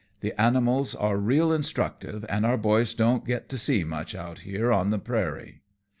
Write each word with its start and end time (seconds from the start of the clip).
The 0.21 0.33
animals 0.41 0.95
are 0.95 1.15
real 1.17 1.51
instructive, 1.53 2.25
an' 2.27 2.43
our 2.43 2.57
boys 2.57 2.95
don't 2.95 3.23
get 3.23 3.49
to 3.49 3.57
see 3.59 3.83
much 3.83 4.15
out 4.15 4.39
here 4.39 4.73
on 4.73 4.89
the 4.89 4.97
prairie. 4.97 5.61